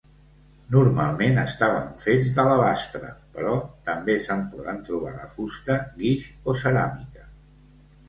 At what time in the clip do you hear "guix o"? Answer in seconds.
6.05-6.61